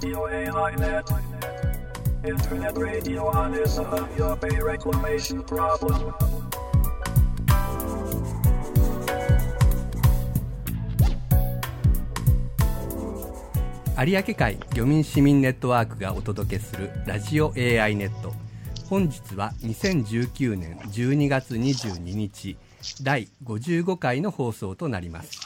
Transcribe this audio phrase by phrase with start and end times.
[0.00, 1.10] Radio AI-Net.
[2.24, 6.14] Internet radio on is a your pay reclamation problem.
[13.96, 18.32] 有明海漁民市民ネットワークがお届けするラジオ AI ネット
[18.88, 22.56] 本日は2019年12月22日
[23.02, 25.40] 第55回の放送となります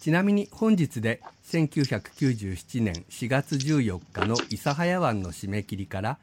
[0.00, 6.18] ちなみに本日で1997年4月14日の諫早湾の締め切りから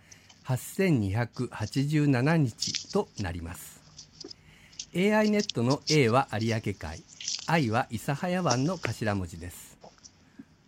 [0.46, 3.80] 8287日となります。
[4.96, 7.04] AI ネットの A は有明海
[7.48, 9.78] I は諫早湾の頭文字です。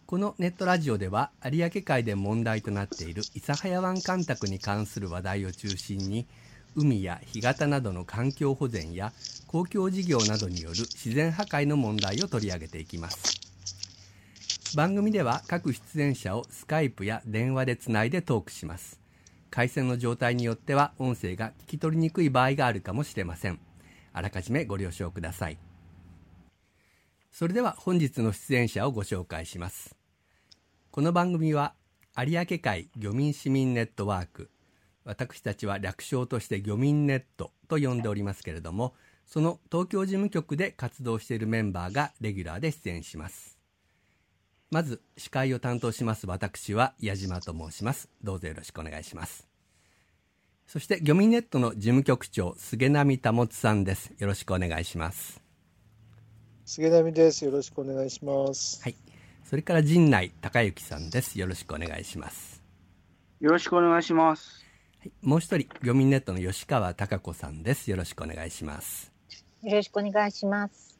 [0.06, 6.28] このネットラジオでは有明海で問題となっている諫早湾干拓に関する話題を中心に
[6.76, 9.14] 海や干潟などの環境保全や
[9.48, 13.53] 公共事業などによる自然破壊の問題を取り上げていきます。
[14.76, 19.00] 番組では各出演者をスカイプや電話でつないでトークします。
[19.52, 23.60] 回線の状態によっては音声が聞き取りにくい場合があるかもしれません。
[24.14, 25.60] あらかじめご了承ください。
[27.32, 29.96] それでは本日の出演者をご紹介します。
[30.90, 31.76] この番組は
[32.18, 34.50] 有明海漁民市民ネットワーク。
[35.04, 38.94] 私たちは略称として漁民ネットと呼んでおりますけれども
[39.26, 43.53] その東京事務局で活動しているメンバーがレギュラーで出演します。
[44.74, 49.48] まず司会を担当します私は矢島と申しますどうぞよろしくお願いします
[50.68, 55.42] そして漁民ネットの事務局長菅波保さんですよろしくお願いします
[56.66, 58.96] 菅波ですよろしくお願いしますはい
[59.54, 61.40] それから陣内孝之さんです。
[61.40, 62.64] よろしくお願いします。
[63.40, 64.66] よろしくお願いします。
[65.00, 67.92] はい、もう一人、漁民ネットの吉川貴子さんです。
[67.92, 69.12] よろしくお願いします。
[69.62, 70.93] よろしくお願いします。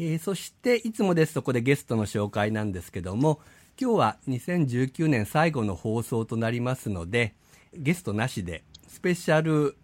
[0.00, 1.32] えー、そしていつもです。
[1.32, 3.40] そこでゲストの紹介なんですけども、
[3.80, 7.34] 今日は2019年最後の放送となりますので、
[7.74, 9.76] ゲストなしでスペシャル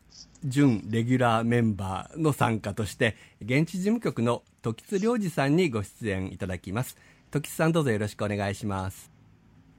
[0.44, 6.96] 準レギュラーメンバーの参加として現地事務局の時津良二さんにご出演いただきます。
[7.32, 9.10] 時津さんどうぞよろしくお願いします。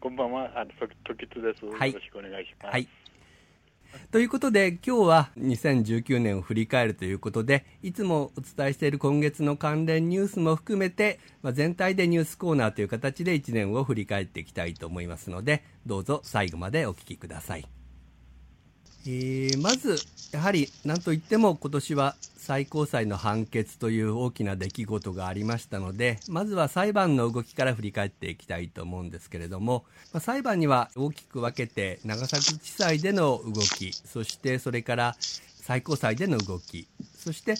[0.02, 0.52] こんばんは。
[0.54, 0.66] あ
[1.08, 2.88] 時津です、はい、よろしくお願いします、はい
[4.12, 17.85] ということで今日は2019年を振り返るということでいつもお伝えしている今月の関連ニュースも含めて、まあ、全体でニュースコーナーという形で1年を振り返っていきたいと思いますのでどうぞ最後までお聞きください。
[19.08, 19.98] えー、まず、
[20.32, 37.56] やはり何といっても今年は最高裁の判決という大きな出来事がありましたので、まずは裁判の動きから振り返っていきたいと思うんですけれども、まあ、裁判には大きく分けて長崎地裁での動き、そしてそれから最高裁での動き、そして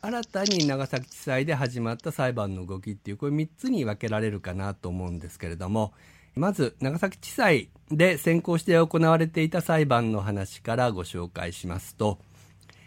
[0.00, 5.92] 新たに長崎地裁で始まった裁判の動きっていう、これ3つに分けられるかなと思うんですけれども、
[6.34, 12.18] まず長崎地裁で先行して行われていた裁判の話からご紹介しますと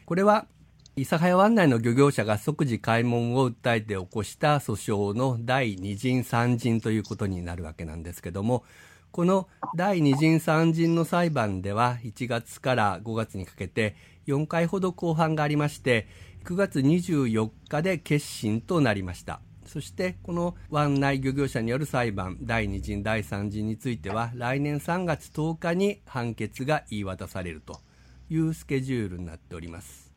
[0.05, 0.45] これは
[0.95, 8.63] 諫早湾内の漁業者が即時開門を訴えて起こした訴訟の第二陣三陣ということになるわけなんですけども
[9.11, 13.95] この第二陣三陣の裁判では1月から5月にかけて
[14.27, 16.07] 4回ほど公判がありまして
[16.45, 19.39] 9月24日で結審となりました。
[19.65, 27.79] そしてこの湾内漁業者による裁判第2陣第3陣については来年3月10日に判決が言い渡されると
[28.29, 30.13] いうスケジュールになっております。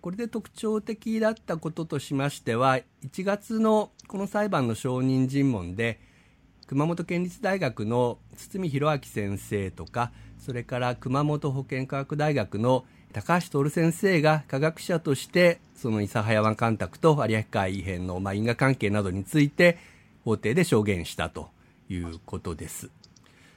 [0.00, 6.00] これで特徴的だったこととしましては1月のこの裁判の証人尋問で
[6.68, 19.78] 熊本県立大学の堤弘明先生とかそれから熊本保健科学大学の高橋徹先生が科学者としてその諫早湾干拓と有明海異変の、まあ、因果関係などについて
[20.24, 21.50] 法廷で証言したと
[21.90, 22.88] いうことです。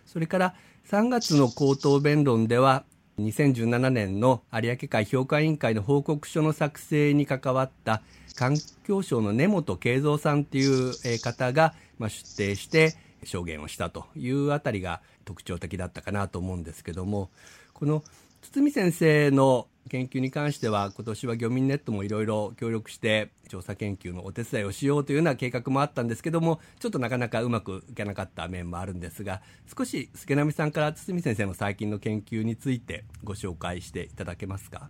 [0.08, 0.56] それから
[0.90, 2.84] 3月の口頭弁論では
[3.20, 8.02] 2017年の有明海評価委員会の報告書の作成に関わった
[8.36, 8.56] 環
[8.88, 17.30] 境省の根本慶三さんという方が出廷して証言をしたというあたりが特徴的だったかなと思うんですけども
[17.74, 18.04] この
[18.52, 29.42] 堤先生の研究に関しては今年は漁民ネットもいろいろ協力して調査研究のお手伝いをしようというような計画もあったんですけどもちょっとなかなかうまくいかなかった面もあるんですが
[29.78, 34.90] 少し助波さんから堤先生の最近の研究についてご紹介していただけますか？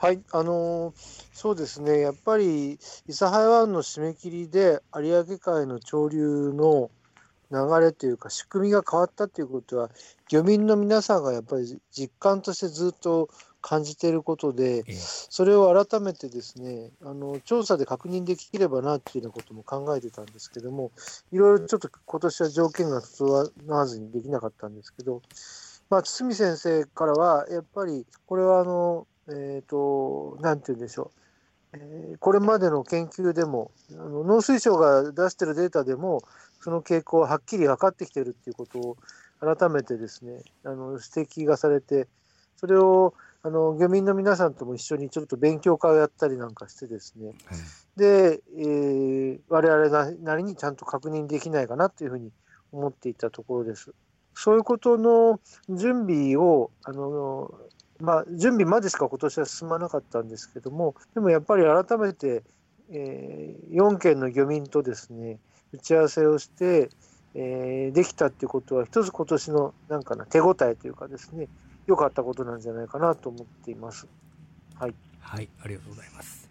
[0.00, 0.94] はい、あの、
[1.32, 2.76] そうですね、やっぱり
[3.08, 6.92] 諫早湾の締め切りで有明海の潮流の
[7.50, 9.90] 流れというか仕組みが変わったということは
[10.30, 13.28] 漁民の皆さんがやっぱり実感としてずっと
[13.60, 20.92] 感じていることで、それを改めてですねあの調査で確認できればなっていうようなことも考えてたんですけども、
[21.32, 25.22] いろいろちょっと今年は条件が整わずにできなかったんですけど、
[25.90, 31.18] まあ、堤先生からは、やっぱりこれはあの、えっ、ー、と、なんて言うんでしょう。
[31.74, 36.22] えー、これまでの研究でもあの農水省が出しているデータでも
[36.68, 38.96] その傾向ははっきり分かってきているっていうことを
[39.40, 42.08] 改めてですねあの指摘がされて
[42.56, 47.36] それをあの漁民の皆さんとも一緒にちょっと勉強会をやったりなんかしてですね、はい、
[47.96, 52.32] で、えー、我々なりにちゃんと確認できないかなというふうに
[52.70, 53.94] 思っていたところです。
[54.34, 55.40] そういうことの
[55.70, 57.50] 準備をあの
[57.98, 62.44] まあ、準備までしか今年は進まなかったんですけども、でもやっぱり改めて、
[62.90, 65.40] えー、4県の漁民とですね
[65.72, 66.90] 打ち合わせをして、
[67.34, 71.48] えー、できたっていうことは、一つ今年のなんかな手応えというかですね、
[71.86, 74.06] 良かったことなんじゃないかなと思っています。
[74.74, 76.48] はい、はい、ありがとうございます。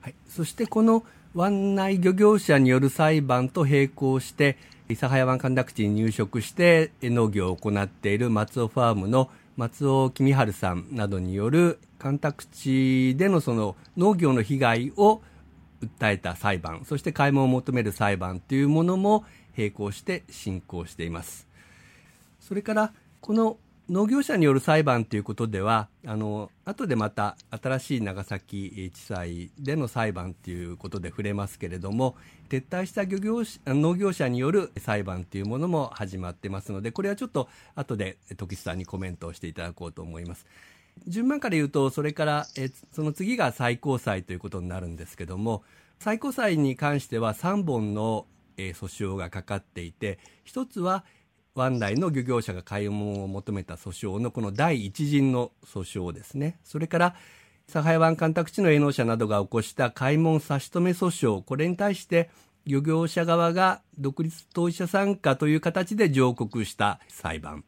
[0.00, 1.04] はい、そしてこの
[1.34, 4.56] 湾内漁業者による裁判と並行して、
[4.88, 15.22] 諫早湾干拓地に入植して農業を行っている松尾ファームの松尾公春さんなどによる干拓地でのその農業の被害を
[15.82, 19.24] 訴えた裁判そして開門を求める裁判というものも
[19.56, 21.46] 並行して進行しています
[22.40, 23.56] それからこの
[23.90, 32.14] 農業者による裁判ということではあの後でまた新しい長崎地裁での裁判ということで触れますけれども
[32.48, 40.46] 撤退した漁業農業者による裁判というものも始まってますのでこれはちょっと後で時津さんにコメントをしていただこうと思います。
[41.06, 45.62] 順番から言うとそれからえその次が最高裁ということになるんですけども
[45.98, 51.04] 最高裁に関しては3本の、え訴訟がかかっていて1つは
[51.54, 56.58] 湾内の漁業者が開門を求めた訴訟のこの第一陣の訴訟ですね。
[56.64, 57.14] それから、
[57.68, 61.06] サハイ湾干拓地の営農者などが起こした開門差し止め訴
[61.38, 62.30] 訟、これに対して
[62.64, 67.64] 漁業者側が独立当事者参加という形で上告した裁判。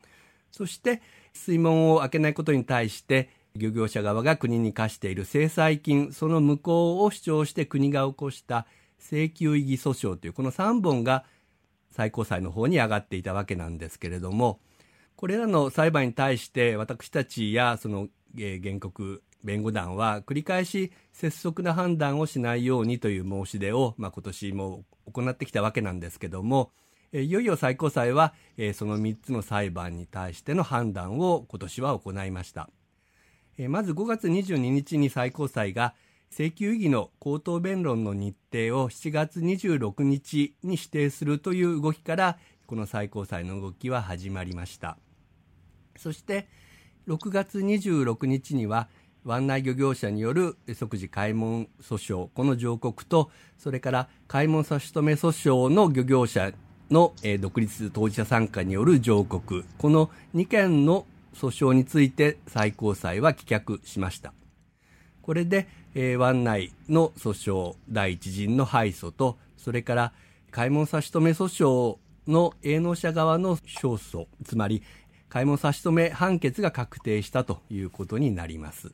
[0.50, 1.03] そして、
[1.34, 8.66] 水門を開けないことに対して、漁業者側が国に課している制裁金、その無効を主張して国が起こした
[8.98, 11.25] 請求異議訴訟というこの3本が
[11.90, 14.58] 最高裁の方に上がっていたわけなんですけれども
[15.16, 26.72] これらの裁判に対して私たちやその、原告弁護団は繰り返し拙速な判断をしないようにという申し出を、まあ、今年も行ってきたわけなんですけども
[27.20, 32.69] いよいよ最高裁は、えその3つの裁判に対しての判断を今年は行いました。
[33.69, 35.94] まず5月22日に最高裁が
[36.31, 44.99] 請求意義の口頭弁論の日程を7月26日に指定するという動きからこの最高裁の動きは始まりました
[45.96, 46.49] そして
[47.06, 48.88] 6月26日には
[49.22, 55.28] 湾内漁業者による即時開門訴訟この上告とそれから開門差し止め訴
[55.69, 56.52] 訟の漁業者
[56.90, 59.64] の独立当事者参加による上告。
[59.78, 64.32] この2件の訴訟について最高裁は棄却しました。
[65.22, 65.66] これで、
[66.19, 70.12] 湾内の訴訟第一陣の敗訴とそれから
[70.50, 71.98] 開門差し止め訴訟
[72.31, 74.82] の営農者側の勝訴つまり
[75.28, 78.92] 開門差し止め判決が確定したということになります。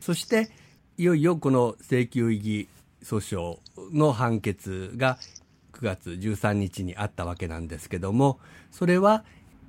[0.00, 0.48] そして
[0.98, 2.68] いよいよこの請求異議
[3.02, 3.58] 訴訟
[3.92, 5.18] の判決が
[5.76, 8.40] 9月13日にあったわけなんですけども
[8.70, 9.24] それは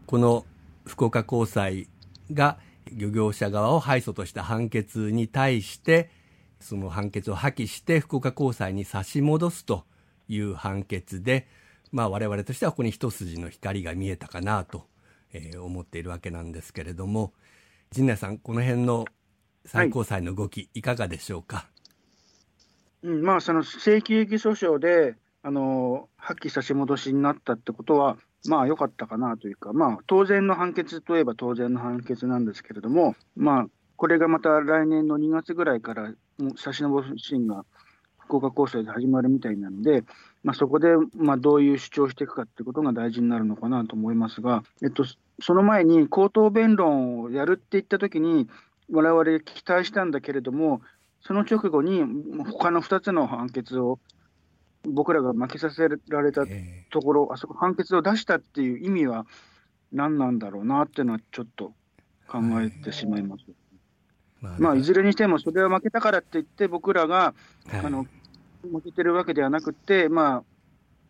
[0.06, 0.46] この
[0.86, 1.90] 福岡高裁
[2.32, 2.58] が
[2.94, 6.10] 漁業者側を敗訴とした判決に対して
[6.62, 9.84] その判決を破棄して福岡高裁に差し戻すと
[10.30, 11.48] いう判決で、
[11.92, 14.86] まあ、我々としてはここに一筋の光が見えたかなと、
[15.34, 17.34] えー、思っているわけなんですけれども
[17.92, 19.06] 陣内さんこの辺の
[19.66, 21.68] 最高裁の動き、はい、いかがでしょうか？
[23.04, 25.16] うん、まあその請求議訴訟で
[25.48, 28.18] あの破棄差し戻しになったってことは
[28.50, 36.12] まあ良かったかなというか、まあ、当然の判決といえば当然の判決なんですけれども、まあ、これがまた来年の2月ぐらいから
[36.58, 37.64] 差し伸しが
[38.18, 40.04] 福岡高裁で始まるみたいなので、
[40.44, 45.06] まあ、そこでまあどういう主張していくかってことが大事になるのかなと思いますが、えっと、
[45.42, 48.50] その前に口頭弁論をやるって言ったときに、
[48.92, 50.82] 我々期待したんだけれども、
[51.22, 52.04] その直後に
[52.52, 54.00] 他の2つの判決を
[54.88, 56.46] 僕らが負けさせられた
[56.90, 59.26] ところ、あそこ判決を出したっていう意味は
[59.92, 61.74] 何なんだろうなっていうのはちょっと
[62.28, 63.44] 考えてしまいます。
[64.42, 67.34] まあ、まあ、いずれにしても、それは負けたからって言って、僕らが、
[67.68, 68.06] はい、あの
[68.72, 70.44] 負けてるわけではなくて、まあ、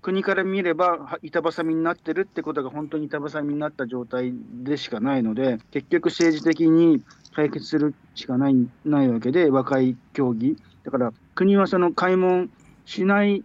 [0.01, 4.31] 国から見れば板挟みになってるってことが本当に板挟みになった状態
[4.63, 7.01] でしかないので、結局政治的に
[7.33, 8.55] 解決するしかない
[8.85, 10.55] ないわけで、和解協議。
[10.83, 12.49] だから国はその開門
[12.85, 13.43] しない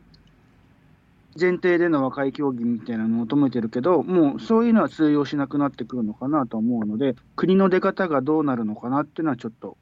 [1.39, 9.77] 前提での和解協議みたいなのを求めてるけど、もうそういうのは通用しなくなってくるのかなと思うので、国の出方がどうなるのかなっていうのはちょっと、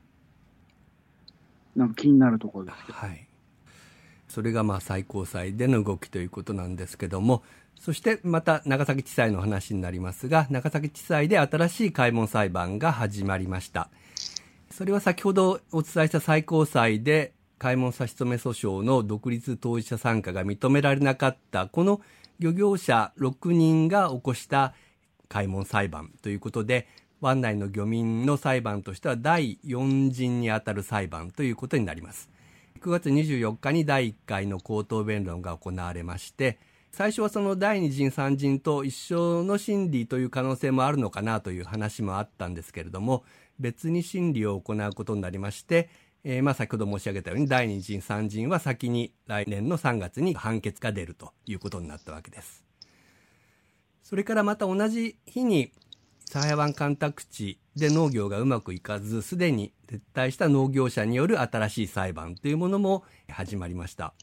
[1.77, 2.99] なんか気になるところですけど。
[2.99, 3.27] はい
[4.31, 7.43] それがまあ最高裁での動きということなんですけども、
[7.75, 13.91] そしてまた長崎地裁の話になりますが、長崎地裁で新しい開門裁判が始まりました。
[14.71, 22.01] それは先ほどお伝えした最高裁で開門差し止め訴訟の独立当事者参加が認められなかったこの
[22.39, 24.75] 漁業者6人が起こした
[25.29, 26.89] 開門裁判ということで
[27.21, 32.31] 湾内の漁民の裁判としては第4陣にあたる裁判ということになります。
[32.81, 36.59] 9月24日に第1回の口頭弁論が行われまして
[36.93, 43.23] 最初はその第2陣3陣と一緒の審理という可能性もあるのかなという話もあったんですけれども
[43.59, 45.91] 別に審理を行うことになりまして
[46.23, 52.65] えー、まあ先ほど申し上げたように第2陣3陣は先に来年の3月に判決が出るということになったわけです。
[54.03, 55.73] それからまた同じ日に
[56.27, 64.15] サハヤ湾干拓地で農業がうまくいかずすでに撤退した農業者による新しい裁判というものも始まりました。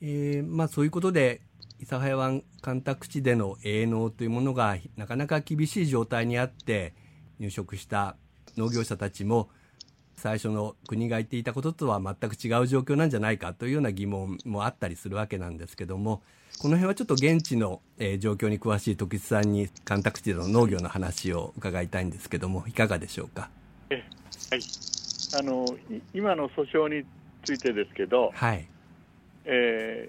[0.00, 1.42] えー、まあそういうことで
[1.80, 6.94] 諫早湾干拓地での営農というものがなかなか厳しい状態にあって
[7.38, 8.16] 入植した
[8.56, 9.50] 農業者たちも
[10.16, 16.22] 最初の国が言っていたこととは全く違う状況なんじゃないかというような疑問もあったりするわけなんですけども
[16.60, 23.50] この辺はちょっと現地の、えー、状況に詳しい時津さんに干拓地での農業の話を伺いたいんですけどもいかがでしょうか？
[23.90, 24.04] え
[24.50, 24.60] はい、
[25.38, 25.66] あの
[26.12, 27.04] 今の訴訟に
[27.44, 28.66] ついてですけど、はい。
[29.46, 30.08] え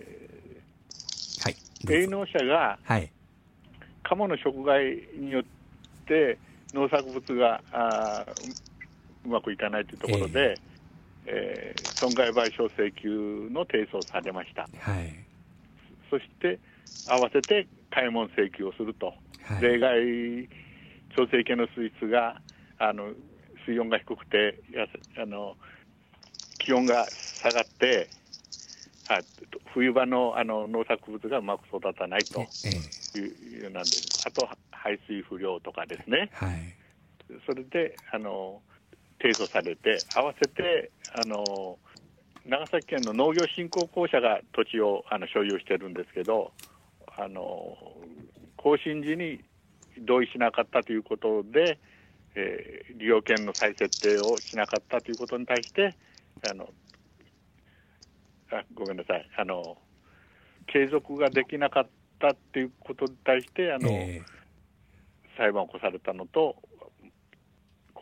[1.41, 1.55] ーはい、
[1.93, 3.11] 営農者が、はい、
[4.03, 5.43] 鴨の食害によっ
[6.07, 6.37] て
[6.73, 8.25] 農作物があ
[9.25, 10.59] うまくいかないというところで、
[11.25, 14.67] えー、えー、損害賠償請求の提訴をされました。
[14.79, 15.15] はい、
[16.09, 16.59] そして
[17.07, 19.13] 合わせて開門請求をすると、
[19.43, 20.49] はい、例外
[21.15, 22.41] 調整系の水質が
[22.77, 23.13] あの
[23.65, 24.85] 水温が低くてや
[25.21, 25.55] あの
[26.59, 28.09] 気温が下がって
[29.07, 29.19] あ
[29.73, 36.75] 冬場のあの農作物がうまく育たないというなんです、あと排水不良とかですね、はい、
[37.45, 38.61] それであの
[39.19, 41.77] 提訴されて、合わせてあの
[42.45, 46.51] 長崎県の農業振興公社が土地をあの所有してるんですけど、
[47.17, 47.77] あの
[48.57, 49.39] 更新時に
[49.99, 51.79] 同意しなかったということで、
[52.35, 55.95] えー、利用権の再設定をしなかったということに対して、
[56.49, 56.69] あの
[58.51, 59.29] あごめんなさい。
[59.37, 59.77] あの、
[60.67, 61.87] 継続ができなかっ
[62.19, 66.57] たということに対してあの、えー、裁判を起こされたのと、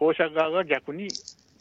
[0.04, 1.08] 公社側が逆に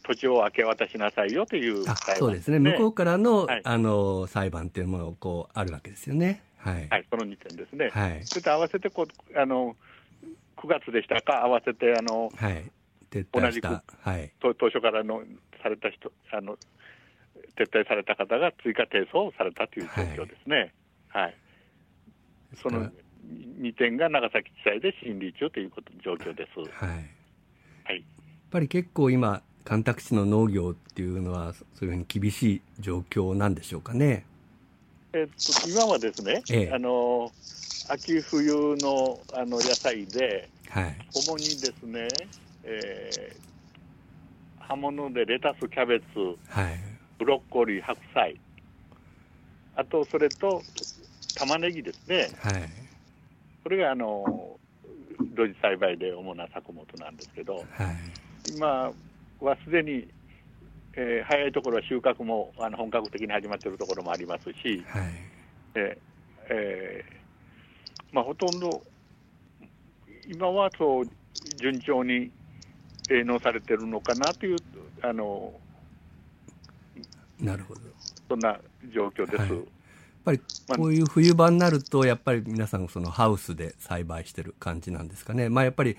[0.03, 6.43] 土地を明け渡しなさいよという裁判、ね、そうですね、向こうからのはい、あの裁判というものがこうあるわけですよね。
[6.57, 7.91] はい、はい、その2点ですね。
[7.91, 9.77] はい、それと合わせてこうあの
[10.57, 12.69] 9月でしたか、合わせてあの、はい、
[13.33, 15.23] 同じく、はい、当初からの
[15.63, 16.57] された人あの、
[17.57, 20.75] 撤退された方が追加提訴をされたという状況ですね。
[21.11, 21.37] はい、はい、
[22.61, 22.91] その
[23.61, 26.59] 2点が長崎地裁で審理中ということ状況です。
[26.59, 27.22] はい、はい
[28.53, 34.27] ぱり結構今、干拓地の農業っていうのは、そういうふうに厳しい状況なんでしょうかね。
[35.15, 37.31] えっと、今はですね、ええ、あの
[37.89, 42.09] 秋冬のあの野菜で、はい、主にですね、
[42.65, 46.07] えー、葉物でレタス、キャベツ、
[46.49, 46.81] はい、
[47.19, 48.39] ブロッコリー、白菜、
[49.77, 50.63] あとそれと
[51.35, 52.69] 玉ねぎですね、はい、
[53.63, 54.59] これがあの
[55.35, 57.67] 露地栽培で主な作物なんですけど、はい
[58.49, 58.93] 今
[59.41, 60.09] はすでに、
[60.95, 65.11] えー、早いところは収穫もあの本格的に始まっているところもありますし、はい
[65.75, 65.99] え
[66.49, 68.83] えー、まあ、ほとんど
[70.29, 71.05] 今はそう
[71.59, 72.31] 順調に
[73.11, 74.59] 営農されてるのかなという
[75.03, 75.53] あの
[77.41, 77.81] なるほど
[78.29, 78.59] そんな
[78.95, 79.43] 状況です。
[79.43, 79.51] はい
[80.25, 85.97] やっぱりこういう冬場になると、やっぱり皆さん、そのハウスで栽培してる感じなんですかね、まあ、やっぱり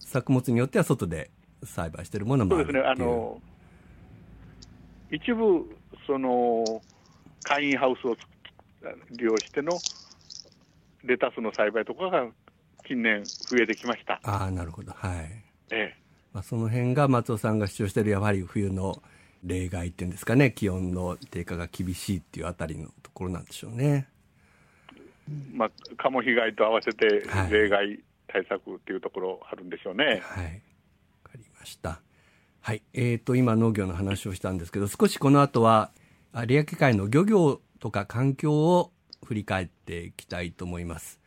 [0.00, 1.30] 作物によっては外で
[1.64, 3.40] 栽培しているものもあるそうですね、あの
[5.10, 5.76] 一部、
[6.06, 6.82] その
[7.42, 8.16] 会員ハウスを
[9.10, 9.72] 利用しての
[11.04, 12.26] レタスの栽培とかが
[12.86, 14.20] 近年増えてきました。
[14.22, 14.92] ああ、なるほど。
[14.92, 15.44] はい。
[15.70, 15.96] ええ。
[16.32, 19.02] まあ、その辺が松尾さんが主張しているやはり冬の
[19.44, 24.08] 例外っていうんですかね、気温の低下が厳しいっていうあたりのところなんでしょうね。
[25.52, 30.04] まあ、カモ被害と合わせてはい例外対策っていうところあるんでしょうね。
[30.04, 30.14] はい。
[30.14, 30.71] わかり
[31.62, 32.00] ました。
[32.60, 32.82] はい。
[32.92, 35.92] えっ、と、今農業の話をしたんですけど、少しこの後は、
[36.34, 38.92] 有明海の漁業とか環境を
[39.24, 41.20] 振り返っていきたいと思います。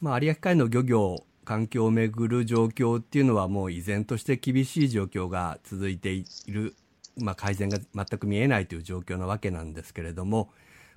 [0.00, 6.74] まあ、有明海の漁業、環境をめぐる状況っていうのはもう依然として厳しい状況が続いている、
[7.16, 10.50] まあ、改善が全く見えないという状況なわけなんですけれども、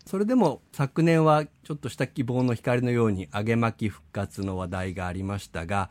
[0.05, 5.89] それでも昨年はちょっとした希望の光のように揚げ巻き復活の話題がありましたが、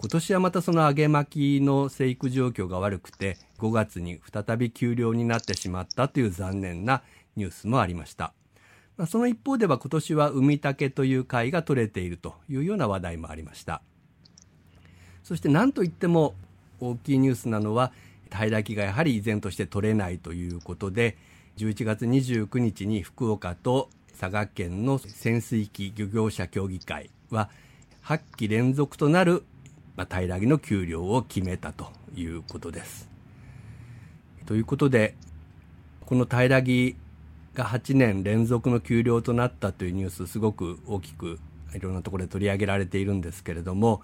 [0.00, 7.02] 今年はまたその揚げ巻きの生育状況が悪くて、5月に再び休漁になってしまったという残念な
[7.34, 8.32] ニュースもありました。
[8.96, 13.82] まあ、その一方では今年は海竹という貝が取れているというような話題もありました。
[15.24, 16.36] そして何といっても
[16.78, 17.90] 大きいニュースなのは、
[18.30, 21.16] 平木がやはり依然として取れないということで、
[21.56, 27.50] 11月29日に福岡と佐賀県の潜水機漁業者協議会は
[28.04, 29.44] 8期連続となる、
[29.98, 33.08] まあ、平木の給料を決めたということです。
[34.46, 35.16] ということで、
[36.06, 36.94] この平木
[37.52, 41.40] が8年連続の給料となったというニュース、すごく大きく
[41.74, 44.02] いろんなところで取り上げられているんですけれども、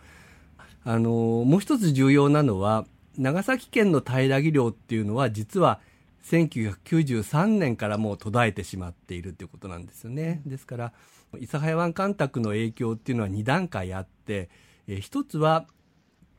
[0.83, 1.11] あの、
[1.47, 2.87] もう一つ重要なのは、
[3.17, 5.79] 長崎県の平木漁っていうのは実は
[6.25, 10.43] 1993年からもう途絶えてしまっているということなんですよね。
[10.45, 10.93] ですから、
[11.35, 14.51] 諫早湾干拓の影響っていうのは2段階あって、
[14.89, 15.67] え一つは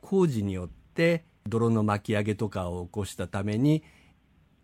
[0.06, 3.82] 工事によって泥の巻き上げとかを起こしたために、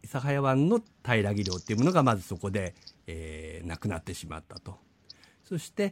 [0.04, 2.76] 諫早湾の平木漁っていうものがまずそこで、
[3.08, 4.78] えーなくなってしまったと。
[5.42, 5.90] そして、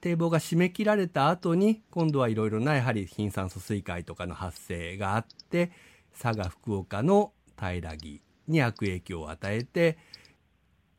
[0.00, 5.72] 堤防が締め切られた後に、今度はいろいろなやはり貧酸疎水害とかの発生があって、
[6.20, 9.98] 佐賀、福岡の平木に悪影響を与えて、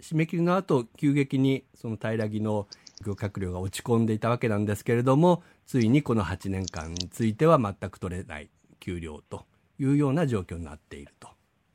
[0.01, 2.67] 締め切りの後、急激にその平木の
[3.05, 9.45] 漁獲量が落ち込んでいたわけなんですけれども、ついにこの8年間については全く取れない給料と
[9.79, 11.29] いうような状況になっていると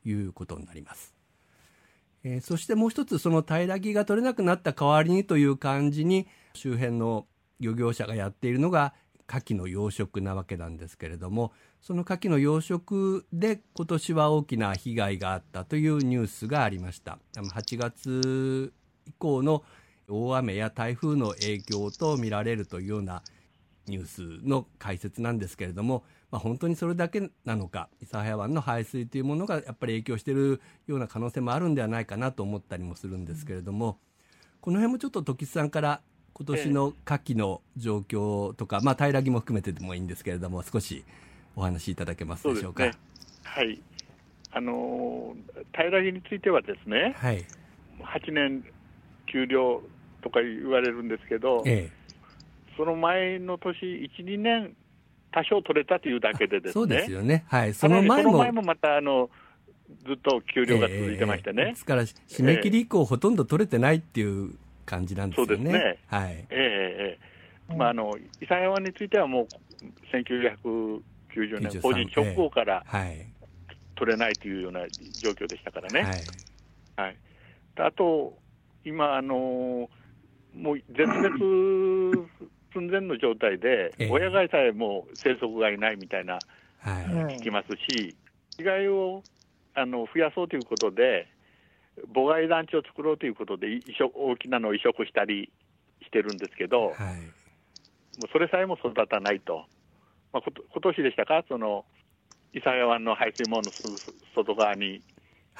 [0.05, 1.13] いうことになります。
[2.23, 7.25] えーそしてもう一つその平木が取れなくなった代わりにという感じに周辺の
[7.59, 8.93] 漁業者がやっているのが
[9.27, 11.51] 牡蠣の養殖なわけなんですけれども
[11.81, 18.73] その牡蠣の養殖で今年は大きな被害があったというニュースがありました8月
[19.07, 19.63] 以降の
[20.07, 23.23] 大雨や台風の影響と見られるというような
[23.87, 33.99] ニュースの解説なんですけれども、まあ、本当にそれだけなのか諫早湾の排水というものがやっぱり影響しているような可能性もあるんではないかなと思ったりもするんですけれども、
[34.61, 36.01] この辺もちょっと時津さんから
[36.33, 41.03] 今年の牡蠣の状況とか、まあ平木も含めてでもいいんですけれども少し
[41.55, 42.83] お話しいただけますでしょうか。
[42.83, 42.97] そうね
[43.43, 43.81] はい。
[44.53, 47.45] あのー平木についてはですね、はい。
[47.99, 48.63] 8年
[49.25, 49.81] 休漁
[50.21, 51.89] とか言われるんですけど、え
[52.77, 54.75] その前の年、1、2年、
[55.31, 57.45] 多少取れたというだけでえ、ですね、そうですよね。
[57.47, 57.73] はい。
[57.73, 58.37] その前も。
[58.37, 59.29] 前もまたあの
[60.05, 64.55] ずっと休漁が続いてましてねええで、すから締め切り以降ほとんど取れてないっていう
[64.85, 65.55] 感じなんですよね。
[65.55, 66.31] そうですねはい。
[66.31, 67.19] えええ
[67.73, 69.47] えまあ、あの諫早湾についてはもう
[70.13, 71.01] 1990
[71.59, 73.27] 年、93法人直後からはい。
[73.95, 74.81] 取れないというような
[75.21, 76.01] 状況でしたからね。
[76.01, 77.07] はい。
[77.07, 77.17] はい、
[77.75, 78.37] であと、
[78.83, 79.89] 今、あの
[80.55, 82.29] もう絶滅
[82.73, 86.39] 寸前の状態でええ、親貝さえもう生息がいないみたいな
[86.81, 87.37] はい。
[87.39, 88.15] 聞きますし、
[88.57, 89.23] 被害を
[89.75, 91.27] あの増やそうということで、
[92.13, 95.51] 母貝団地を作ろうということで、移植大きなのを移植したり
[96.03, 98.19] してるんですけど、はい。
[98.19, 99.65] もうそれさえも育たないと、
[100.33, 101.85] まあ、こと今年でしたか、その
[102.53, 103.97] 諫早湾の排水門のすぐ
[104.35, 105.01] 外側に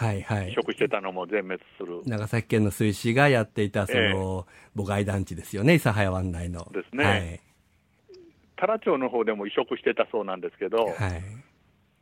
[0.02, 0.22] はい。
[0.24, 0.50] はい。
[0.52, 2.02] 移植してたのも全滅する。
[2.06, 6.68] 長崎県の水師がやっていた、その、母貝団地ですよね、諫早湾内の。
[6.74, 7.40] ですねはい。
[8.56, 10.96] 太良町の方でも移植してたそうなんですけど、はい。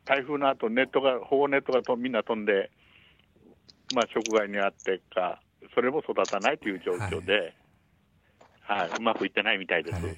[0.06, 2.70] 台風の後ネットが、保護ネットがとみんな飛んで、
[3.94, 5.42] まあ、食害にあってか、
[5.74, 7.54] それも育たないという状況で、
[8.62, 9.94] はい、うまくいってないみたいです。
[9.94, 10.04] はい。
[10.06, 10.16] やっ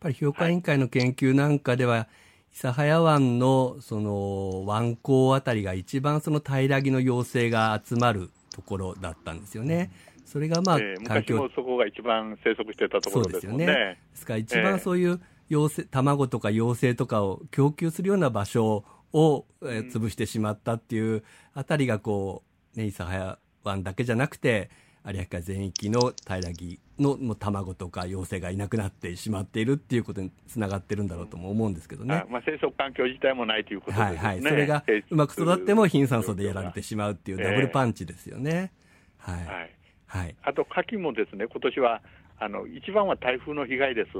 [0.00, 2.08] ぱり評価委員会の研究なんかでは、
[2.52, 9.90] 諫早湾のその湾口あたりが一番その平木の幼生が集まるところだったんですよね。
[10.24, 11.34] それがまあえー環境。
[11.36, 13.50] 昔もそこが一番生息してたところですね。
[13.50, 22.44] そうですよですから一番そういう幼生、卵とか幼生とかを供給するような場所を、えー潰してしまったっていうあたりがこ
[22.76, 24.70] う、ね、諫早湾だけじゃなくて、
[25.06, 32.14] 有明海全域の平木のもう卵とか幼生がいなくなってしまっているっていうことにつながってるんだろうとも思うんですけどね。
[32.14, 34.04] あまあ、生息環境自体もないということですね。
[34.04, 34.42] はいはい。
[34.42, 38.72] それが生うまく育っても貧酸素でやられてしまうっていうええダブルパンチですよね。
[39.16, 39.46] はい。
[39.46, 39.70] はい。
[40.06, 40.36] はい。
[40.42, 42.02] あと、牡蠣もですね、今年は、
[42.38, 44.10] あの一番は台風の被害です。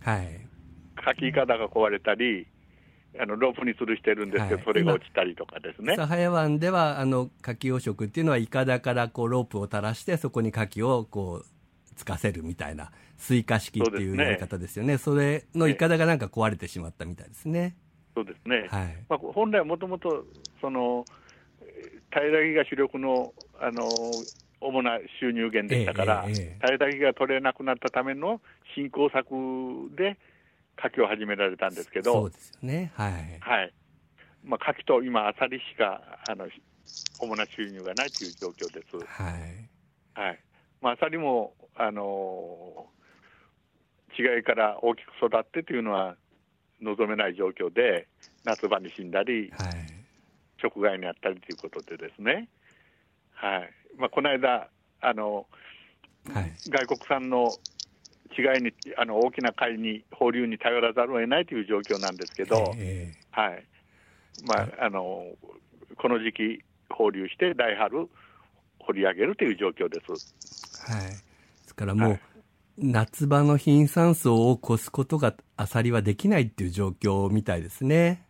[0.00, 0.46] はい。
[0.96, 2.46] かきいかだが壊れたり、
[3.20, 5.94] あのロープに吊るしてるんですけど、はいそれが落ちたりとかですね。
[5.94, 11.46] 諫早湾では、あの、牡蠣養殖っていうのは、イカダからこう、ロープを垂らして、そこに牡蠣をこう、
[11.96, 14.98] つかせるみたいな、水化式っていうやり方ですよね。
[14.98, 17.76] それのイカダがなんか壊れてしまったみたいですね。
[18.14, 18.66] そうですね。
[18.70, 18.96] はい。
[19.08, 20.24] まあ、本来はもともと、
[20.60, 21.04] その、
[21.62, 23.86] えー平木が主力の、あの、
[24.60, 28.40] 主な収入源でしたから、平木が取れなくなったための
[28.74, 29.26] 振興策
[29.96, 30.18] で、
[30.78, 32.92] 牡蠣を始められたんですけどそう、ですよね。
[32.94, 33.12] はい。
[33.40, 33.72] はい。
[34.44, 36.48] まあ、牡蠣と今、アサリしか、あの、
[37.18, 38.96] 主な収入がないという状況です。
[38.96, 39.68] はい。
[40.14, 40.40] はい。
[40.80, 42.88] まあ、アサリも、あの
[44.18, 46.16] 違いから大きく育ってというのは
[46.80, 48.08] 望めない状況で、
[48.44, 49.74] 夏場に死んだり、はい。
[50.60, 52.48] 食害にあったりということでですね、
[53.34, 53.70] はい。
[53.96, 54.68] まあ、この間、
[55.00, 55.46] あの、
[56.32, 56.52] はい。
[56.68, 57.52] 外国産の
[58.38, 63.64] 違いに、あの、大きな貝に、放流に頼らざるを得ないという状況なんですけど、えはい。
[64.46, 65.26] まあ、あの、
[65.96, 68.08] この時期放流して、来春
[68.78, 70.34] 掘り上げるという状況です。
[70.90, 71.10] えはい。
[71.10, 71.16] で
[71.66, 72.20] すからもう、はい
[72.80, 78.24] 夏場の貧酸素を越すことがアサリはできないっていう状況みたいですね。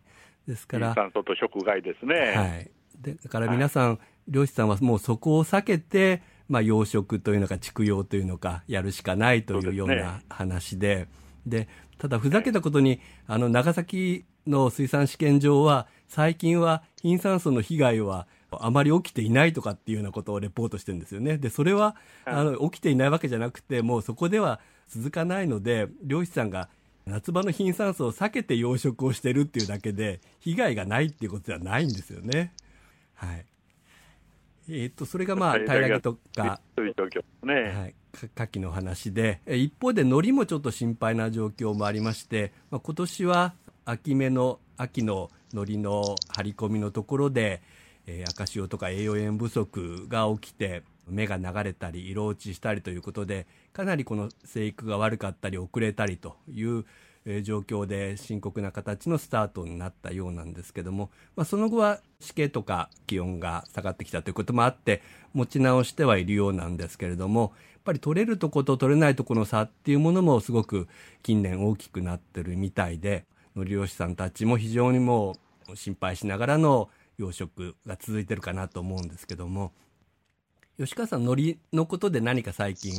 [0.47, 2.15] ですから、酸素と食害ですね。
[2.35, 2.71] はい。
[2.99, 11.07] でだから皆さん、漁師さんはもうそこを避けて、まあ養殖というのか畜養というのかやるしかないというような話で、
[11.45, 21.37] で、ただふざけたことに、あの長崎の水産試験場は最近は貧酸素の被害はあまり起きていないとかっていうようなことをレポートしてるんですよね。
[21.37, 26.69] で、それは、はいあの、起きていないわけじゃなくて、もうそこでは続かないので、漁師さんが
[27.05, 32.53] 夏場の貧酸素を避けて養殖をしてるっていうだけで、被害がないっていうことではないんですよね。
[33.13, 33.45] はい。
[34.69, 37.53] えっ、と、それがまあ、平らげとか、そういう状況ですね。
[37.53, 37.95] はい、
[38.35, 43.53] か牡蠣の話で、え一方で海苔もちょっと心配な状況もありまして、まあ、今年は
[43.85, 47.61] 秋目の秋の海苔の張り込みのところで、
[48.05, 56.85] えー赤潮とか栄養塩不足が起きて、芽が流れたり、色落ちしたりということで、かなりこの生育が悪かったり、遅れたりという、
[57.43, 65.01] 状況で深刻な形のスタートになったようなんですけども、まあ、その後は湿気とか気温が下がってきたということもあって、
[65.33, 70.87] 持ち直してはいるようなんですけれども、やっぱり取れるとこと取れないとこの差っていうものもすごく
[71.23, 75.37] 近年大きくなってるみたいで、海苔漁師さんたちも非常にも
[75.71, 79.73] う心配しながらの養殖が続いてるかなと思うんですけども、
[80.77, 82.93] 吉川さん、海苔のことで何か最近、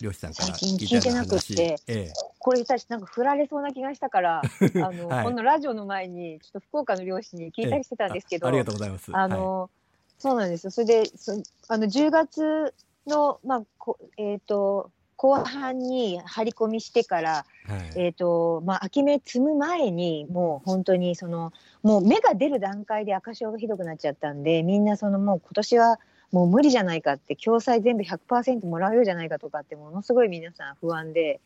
[0.00, 2.12] 漁師さんから最近聞いてなくてええ。
[2.38, 5.24] これ私なんか振られそうな気がしたから、 あの、はい。
[5.24, 9.10] このラジオの前にちょっと福岡の漁師に聞いたりしてたんですけど、あありがとうございます。
[9.14, 9.70] あの、
[10.18, 10.70] そうなんですよ。
[10.70, 11.32] それで、そ
[11.68, 12.74] あの10月
[13.06, 21.52] のまあこえっ、と後半に張り込みしてから、はい、はいえっ、とまあ秋芽摘む前にもう本当にその
[21.82, 25.98] もう芽が出る段階で赤潮がひどくなっちゃったんで、みんなそのもう今年は
[26.34, 31.40] もう無理じゃないかって共済全部100%もらうようじゃないかとかってものすごい皆さん不安で。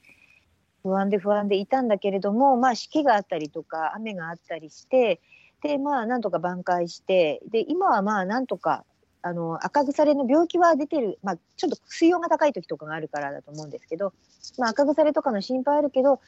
[0.84, 5.20] 不安で不安でいたんだけれども、まあ、湿気があったりとか雨があったりして
[5.60, 8.84] で、まあ、なんとか挽回してで今はまあなんとか
[9.20, 14.14] あの赤腐れの病気は出てる、まあ、ちょっと水温が高い時とかがあるからだと思うんですけど、
[14.56, 16.20] まあ、赤腐れとかの心配あるけど、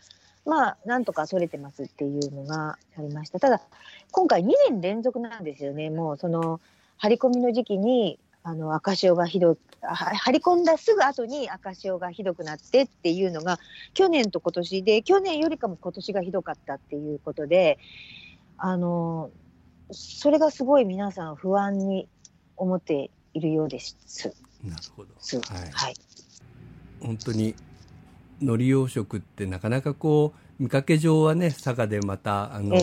[0.44, 3.38] まあ、なんとか取れてますっていうのがありました。
[3.38, 3.62] ただ
[4.10, 5.90] 今回2年連続なんですよね。
[5.90, 6.60] もうその
[6.98, 13.58] 張り込みの時期にあの赤潮がひど張り込んだすぐ後に赤潮がひどくなってっていうのが
[13.94, 17.78] 去年と今年で去年よりかも今年がひどかったっていうことで
[18.56, 19.30] あの
[19.90, 22.08] それがすごい皆さん不安に
[22.56, 24.34] 思っているようです。
[24.62, 25.10] なるほど。
[25.18, 25.94] すはいはい、
[27.00, 27.54] 本当に
[28.40, 32.80] 海苔養殖ってなかなかこう見かけ上はね佐賀でまたあの、え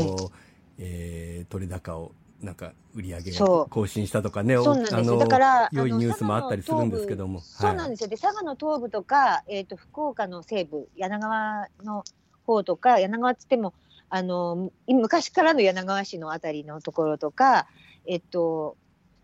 [0.79, 2.11] えー取れ高を
[2.41, 3.69] なんか売り上げそう。
[3.69, 4.99] 更新したとかねそうなんですよ。
[4.99, 7.39] あのだから良いニュースもあったりするんですけども。
[7.39, 8.09] そうなんですよ。
[8.09, 12.03] で、佐賀の東部とか、えっ、と、福岡の西部、柳川の
[12.45, 13.73] 方とか、柳川っつっても、
[14.09, 17.67] あの、い昔からの柳川市のあたりのところとか、
[18.05, 18.77] えっ、と、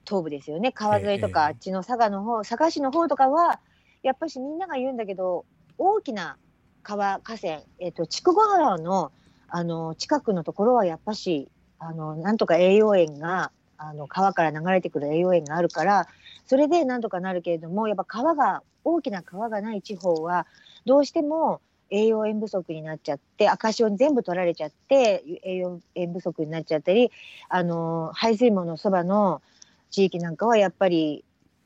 [0.05, 0.71] 東部ですよね。
[0.71, 3.59] 川沿いとか、ええあっちの佐賀の方、佐賀市の方とかは、
[4.01, 5.45] やっぱしみんなが言うんだけど、
[5.77, 6.37] 大きな
[6.81, 9.11] 川、河川、えっ、と、筑後川の、
[9.47, 11.47] あの、近くのところはやっぱし、
[11.79, 16.07] あの、なんとか栄養塩が、あの、川から流れてくる栄養塩があるから、
[16.45, 20.45] それでなんとかなるけれども、やっぱ川が、大きな川がない地方は、
[20.85, 27.11] どうしても栄養塩不足になっちゃって、赤潮に全部取られちゃって、栄養塩不足になっちゃったり、
[27.49, 29.41] あの、排水門のそばの
[29.89, 31.23] 地域なんかはやっぱり、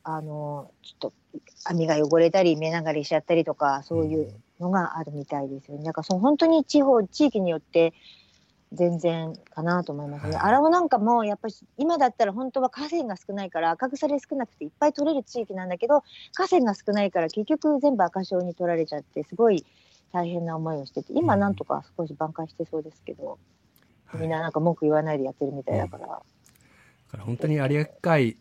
[0.10, 1.14] あのちょっと
[1.66, 5.84] 網が汚れたり目流れしちゃったりとかそういうのがあるみたいですよね。
[5.84, 7.94] だかその本当に地方地域によって
[8.74, 10.36] 全然かなと思いますね。
[10.36, 16.04] はい荒尾なんかもやっぱり今だったら本当は河川が少ないから赤腐れ少なくていっぱい取れる地域なんだけど
[16.34, 19.66] 河川が少ないから結局全部赤潮に取られちゃってすごい
[20.12, 23.40] 大変な思いをしてて今なんとか少し挽回してそうですけど、
[24.06, 26.08] はいみんななんか文句言わないでやってるみたいだから。
[26.08, 26.14] だ
[27.12, 28.38] から本当に有明海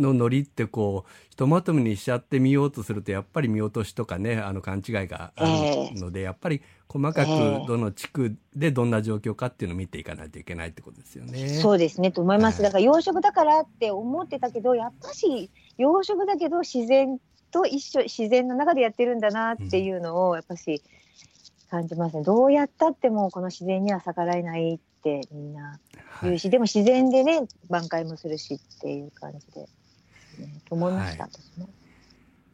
[0.00, 7.32] のノリってこうひとまとめにしちゃってみようとするとやっぱり見落としとかねあの勘違いがあるので、やっぱり細かくえ
[7.62, 7.66] え。
[7.68, 11.48] どの地区でどんな状況かっていうのを見ていかないといけないってことですよね。
[11.48, 12.62] そうですねと思います。
[12.62, 12.70] はい。
[12.70, 17.18] だから養殖だからって思ってたけど、やっぱし養殖だけど自然
[17.52, 20.82] と一緒自然の中でやってるんだなっていうのをやっぱし
[21.70, 22.24] 感じますね。
[22.24, 25.78] どうやったってもこの自然には逆らえないってみんな。
[26.08, 26.30] はい。
[26.30, 29.68] 言うし、でも自然でね挽回もするしっていう感じで、
[30.46, 31.32] ね、と思いました、はい。
[31.32, 31.68] 私も。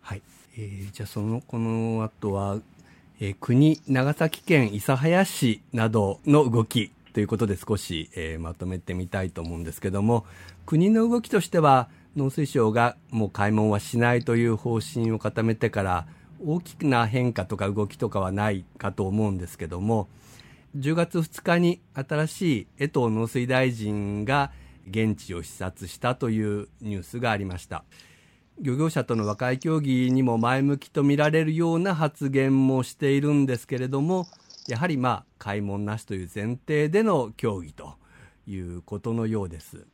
[0.00, 0.22] はい、
[0.56, 2.58] えーじゃあそのこの後は、
[3.20, 10.26] えー国長崎県諫早市などの動きということで少し、えーまとめてみたいと思うんですけども
[10.66, 16.06] 国の動きとしては農水省がもう開門はしないという方針を固めてから
[16.44, 20.08] 大きな変化とか動きとかはないかと思うんですけども
[20.76, 24.50] 10月2日に新しい江藤農水大臣が
[24.88, 27.84] 現地を視察したというニュースがありました。
[28.58, 34.26] 漁業者との和解協議にも前向きと見られるような発言もしているんですけれども
[34.66, 37.96] やはりまあ開門なしという前提での協議と
[38.46, 39.86] いうことのようです。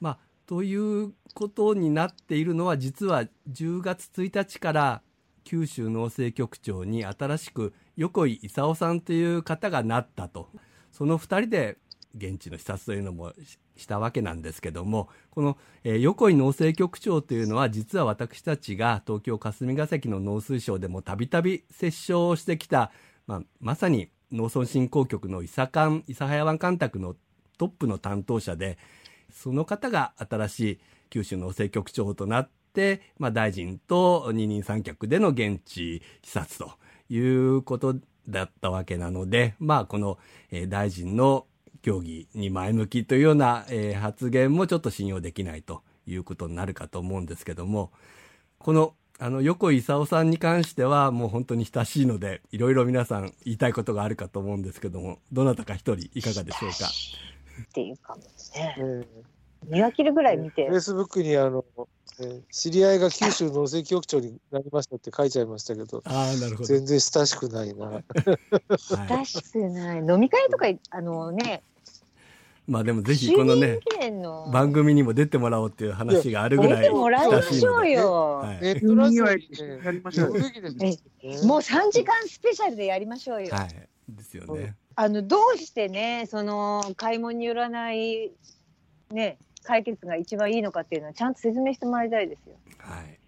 [0.00, 5.02] まあ、ということになっているのは実は10月1日から
[5.44, 10.48] 九州農政局長に新しく横井勲さんという方がなったと
[10.90, 11.78] その2人で
[12.16, 13.32] 現地の視察というのも
[13.76, 22.90] したわけなんですけどもこの、えー横井農政局長というのは実は私たちが東京霞が関の農水省でもたびたび折衝してきた、
[23.26, 27.16] まあ、まさに農村振興局の伊佐館諫早湾干拓の
[27.58, 28.78] トップの担当者で
[29.32, 36.72] その方が新しい九州農政局長となって、まあ、大臣と二人三脚での現地視察と
[37.12, 37.96] いうこと
[38.28, 40.18] だったわけなので、まあ、この、
[40.50, 41.46] えー大臣の
[41.86, 47.92] 協議に前向きというような、えー発言もちょっと信用できないということになるかと思うんですけども、
[48.58, 56.86] このあの横井勲さんに関してはもう本当に親しいのでいろいろ皆さん言いたいことがあるかと思うんですけどもどなたか一人いかがでしょうか？
[57.62, 58.76] っていうかもね。
[58.78, 59.06] えー
[59.68, 60.68] 見分けるぐらい見て。
[60.68, 61.64] フェイスブックにあの、
[62.20, 67.86] えー知り合いが九州農政局長になりましたって書いちゃいましたけど、ああなるほど、全然親しくないな。
[67.88, 68.04] はい。
[69.08, 69.98] 親しくない。
[70.00, 71.62] 飲み会とかあのね
[72.66, 73.78] まあでもぜひこのね
[74.52, 78.32] 番組にも出てもらおうっていう話があるぐ出らいてもらいましょう親しいのでよ。
[78.38, 78.60] はい。
[78.60, 83.54] ネットラジオにねやりましょうもう3時間スペシャルでやりましょうよ。
[83.54, 83.68] はい。
[84.08, 84.74] ですよね。
[84.96, 88.32] あのどうしてねその開門によらない
[89.12, 92.56] ね解決が一番いいのかっていうのはちゃんと説明してもらいたいですよ。
[92.78, 93.18] はい。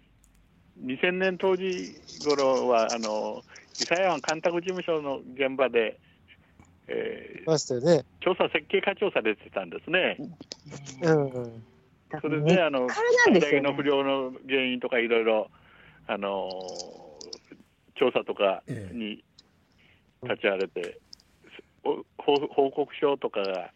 [0.83, 3.43] 2000年当時頃はあの
[3.75, 5.99] 伊佐山干拓事務所の現場で、
[6.89, 8.03] えーましたよね。
[8.21, 10.17] 調査設計課長されてたんですね。
[11.01, 11.63] うんうん。
[12.09, 15.49] だそれからねであのねの不良の原因とかいろいろ
[16.07, 16.49] あの
[17.95, 19.23] 調査とかに
[20.23, 20.99] 立ち会われて、
[21.83, 23.71] お報報告書とかが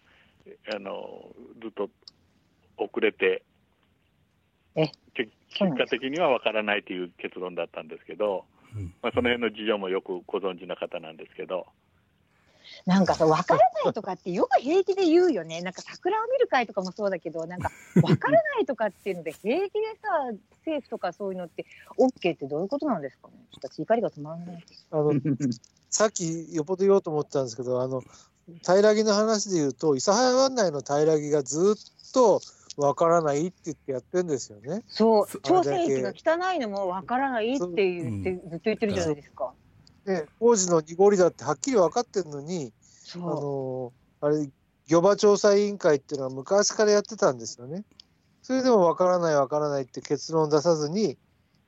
[0.76, 1.28] あの
[1.62, 1.89] ずっと
[2.78, 3.43] 遅れて
[4.76, 8.45] え結果的には分からないという結論だったんですけど、
[8.76, 11.67] うんまあ、その辺の事情もよくご存知の方なんですけど。
[12.86, 20.10] なんかさ分からないとかってよく平気で言うよねなんか桜を見る会とかもそうだけどなんか 分からないとかっていうので平気でさ
[20.60, 21.65] 政府とかそういうのって
[21.98, 23.34] OK ってどういうことなんですかね？
[23.52, 24.88] ちょっと私怒りが止まらないです。
[24.91, 25.12] あの、
[25.89, 28.02] さっきよっぽど言おうと思ってたんですけど、あの、
[28.65, 32.41] 平木の話で言うと、諫早湾内の平木がずっと
[32.78, 34.84] わからないって言ってやってるんですよね。
[34.88, 39.54] そうそ朝鮮域が汚いのも分からないって言って、うんずっと言ってるじゃないですか。
[40.06, 44.50] ね、工事の濁りだってはっきり分かってるのに、あそのあれ、
[44.88, 47.84] 漁場調査委員会っていうのは昔からやってたんですよね。
[48.42, 51.18] それでも分からない分からないって結論を出さずに、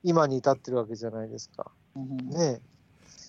[0.02, 1.70] 今に至ってるわけじゃないですか。
[1.96, 2.60] う、うんね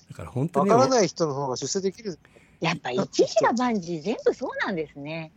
[0.10, 2.18] だから本当に分からない人の方が出世できる。
[2.60, 5.32] やっぱ一時が万事全部そうなんですね。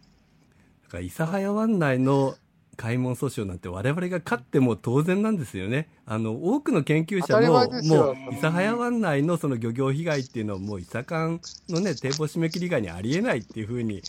[0.84, 2.34] だから諫早湾内の
[2.80, 5.90] 開門訴訟なんて我々が勝っても当然なんですよね。
[6.06, 14.00] あの多くの研究者ももう諫早湾内のその漁業被害っていうのはもう伊佐館のね堤防締め切り以外にありえないっていうふうに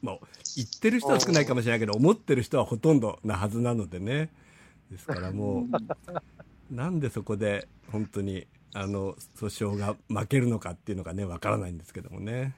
[0.00, 4.30] もう言ってる人は少ないかもしれないけど思ってる人はほとんどなはずなのでね。
[4.90, 5.66] ですからも
[6.70, 12.54] うなんでそこで本当にあの訴訟が負けるのかっていうのがねわからないんですけどもね。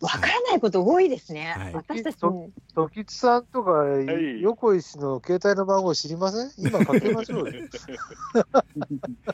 [0.00, 1.54] わからないこと多いですね。
[1.56, 2.50] はい私たちとも。
[2.74, 6.50] 時津さんとか、い横井氏の携帯の番号知りません？
[6.58, 7.52] 今かけましょうよ。
[7.56, 7.58] い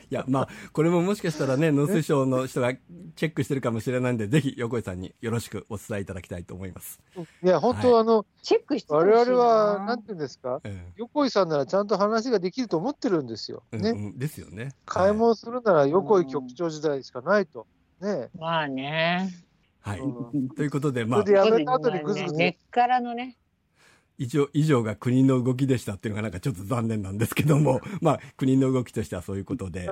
[0.09, 7.01] や、まあ、これももしかしたらね、農水省の人がチェックしてるかもしれないんで、ぜひ横井さんによろしくお伝えいただきたいと思います。
[7.43, 13.63] いや、本当、あの、チェックして我々は、なんていうんですか、え横井さんならちゃんと話ができると思ってるんですよ。
[13.73, 13.89] ね。
[13.89, 14.69] えうんうんですよね。
[14.85, 17.67] 買い物するなら横井局長時代しかないと。
[17.99, 18.29] ね。
[18.39, 19.29] まあね。
[19.83, 19.99] はい。
[19.99, 22.35] うんということで、まあそれで、やめた後にぐずぐず。
[22.35, 23.37] 根っからのね。
[24.17, 29.89] 以上、以上が国の動きでしたっていうのがなんかちょっと残念なんですけども、 まあ、国の動きとしてはそういうことで、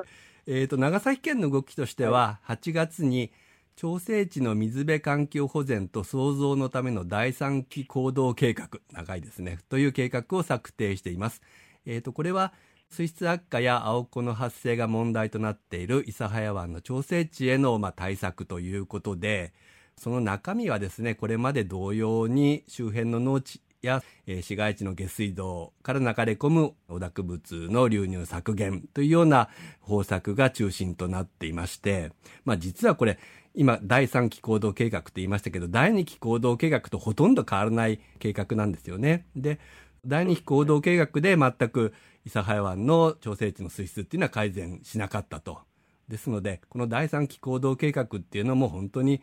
[0.47, 3.31] えっ、と、長崎県の動きとしては、8月に、
[3.75, 11.41] 調整地の水辺環境保全と創造のための第三期行動計画、長いですね、という計画を策定しています。
[11.85, 12.53] えっ、と、これは、
[12.89, 19.53] 水質悪化や青子の発生が問題となっている諫早湾の調整地への、まあ、対策ということで、
[19.97, 29.49] その中身はですね、これまで同様に周辺の農地や、え市街地の下水道から流れ込む汚濁物の流入削減というような
[29.79, 32.11] 方策が中心となっていまして、
[32.45, 33.19] まあ実はこれ、
[33.53, 39.25] 今第3期行動計画って言いましたけど、第2期行動計画とほとんど変わらない計画なんですよね。
[39.35, 39.59] で、
[40.05, 41.93] 第2期行動計画で全く
[42.25, 45.59] 諫早湾の調整地の水質っていうのは改善しなかったと。
[46.07, 49.21] ですので、この第3期行動計画っていうのも本当に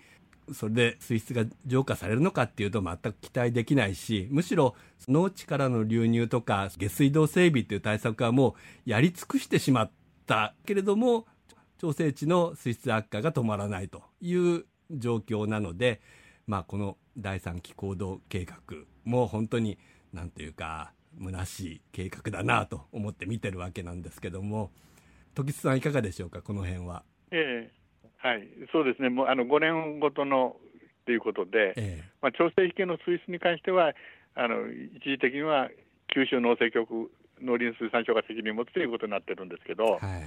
[0.52, 4.74] それで水質が浄化されるのかっていうと全く期待できないし、むしろ
[5.08, 8.56] 農地からの流入とか下水道整備っていう対策はも
[8.86, 9.90] うやり尽くしてしまっ
[10.26, 11.26] たけれども、
[11.78, 16.00] 調整地の水質悪化が止まらないという状況なので、
[16.46, 18.56] まあこの第3期行動計画
[19.04, 19.78] も本当に
[20.12, 24.70] なんていうか、虚しい計画だなと思って見てるわけなんですけども、
[25.34, 27.04] 時津さんいかがでしょうか、この辺は。
[27.30, 27.77] ええ
[28.18, 30.56] はい、そうですね、もうあの5年ごとの
[31.06, 33.94] ということで、えまあ、調整費系の水質に関しては、
[34.34, 35.70] あの一時的には
[36.12, 40.22] 九州農政局、農林水産省が責任を持つということになってるんですけどえ、はい。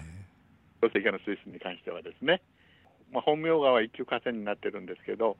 [0.82, 2.42] 調整系の水質に関してはですね、
[3.12, 5.38] まあ、本名川は一級河川になってるんですけど、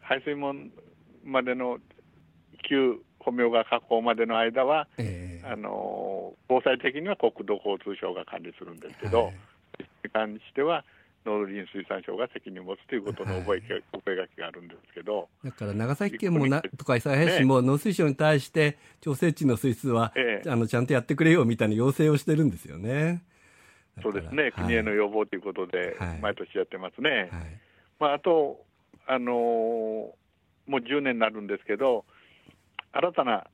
[0.00, 0.72] 排水門
[1.24, 1.78] までの
[2.54, 5.46] 一級本名川河口までの間は、ええ。
[5.46, 9.34] あの防災的には国土交通省が管理するんですけど、はい。
[10.02, 10.84] に関しては
[11.26, 20.50] 農林水産省が責任を持つということの覚え,、覚書きがあるんですけど、だから長崎県もなとか諫早市も農水省に対して調整地の水質は、ええ。
[20.50, 23.22] あのちゃんとやってくれよみたいな要請をしてるんどですよね。
[24.02, 27.10] そうですね、国への要望ということではい、毎年やってますね。
[27.10, 27.30] はい。
[27.98, 28.64] まあ、あと、
[29.06, 30.26] あのー
[30.66, 32.04] もう10年になるんですけど、
[32.92, 33.46] 新たな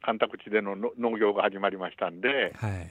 [0.00, 2.90] 干拓地でのの農業が始まりましたんで、はい、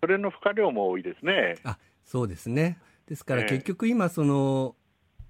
[0.00, 1.56] それの負荷量も多いですね。
[1.64, 2.78] あそうですね。
[3.06, 4.76] ですからええ結局今その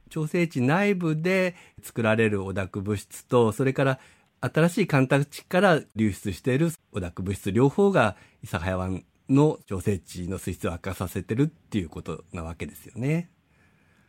[0.08, 3.98] 調整地内部で作られる汚濁物質とそれから
[4.40, 13.30] 新しい干拓地から流出している汚濁物質両方が諫早湾の調整地の水質を悪化させてるっていうことなわけですよね。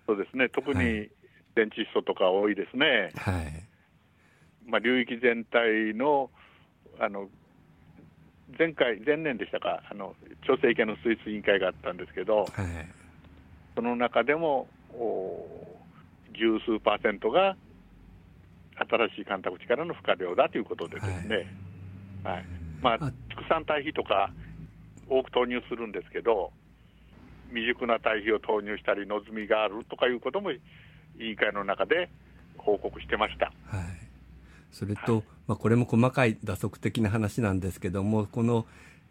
[0.05, 1.09] そうですね、特はに
[1.55, 3.09] 電池素とか多いですね。
[3.15, 3.63] はい。
[4.65, 6.29] まあ、流域全体の
[6.99, 7.29] あの
[8.57, 12.47] 前回、前年でしたか、あの調整系の水質委員会があったんですけど、はい。
[13.77, 15.45] その中でもお
[16.33, 17.55] 十数パーセントが
[18.75, 21.45] 新しい干拓地からの負荷量だということでですね、
[22.23, 22.45] はい。
[22.81, 24.31] まああ、畜産堆肥とか
[25.07, 26.51] 多く投入するんですけど、
[27.49, 30.59] 未熟な堆肥を投入したり、野積みがあるとかいうことも委
[31.19, 32.09] 員会の中で
[32.57, 33.45] 報告してました。
[33.45, 33.85] はい、
[34.71, 38.65] それと、まあ、これも細かい打足的な話なんですけどもこの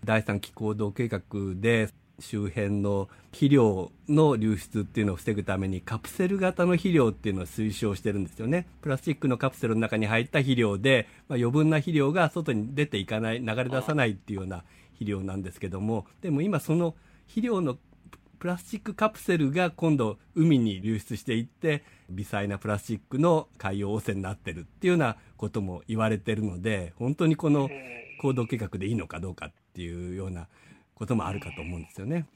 [0.05, 1.23] 第三期行動計画
[1.55, 8.67] で周辺の肥料の流出っていうのを防ぐためにカプセル型の肥料っていうのを推奨してるんですよね。
[8.81, 16.95] プラスチックのカプセルの中に入った肥料で、まあ、余分な肥料が外に出ていかない流れ出さないっていうような肥料なんですけどもでも今その
[17.27, 17.77] 肥料の
[18.39, 27.69] プラスチックカプセルが今度海に流出していって微細なプラスチックの海洋汚染になってるっていうようなことも言われてるので本当にこの
[28.21, 30.49] 行動計画でいいのかどうかっていうような
[30.97, 32.27] こともあるかと思うんですよね。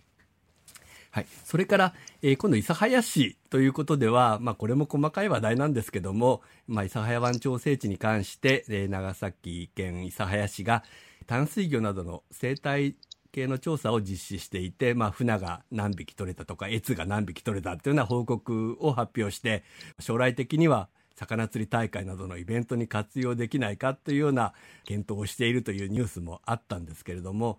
[1.10, 1.26] はい。
[1.44, 10.84] それから、えー今度、諫早市ということでは、まあ、これも細かい話題なんですけども、まあ、諫早湾調整地に関して、えー長崎県諫早市が
[11.26, 12.94] 淡水魚などの生態
[13.32, 19.64] 系の調査を実施していて、まあ、船が何匹取れたとか、越が何匹取れたっていうような報告を発表して、
[19.98, 24.54] 将来的には魚釣り大会などのイベントに活用できないかというような
[24.84, 27.58] 検討をしているというニュースもあったんですけれども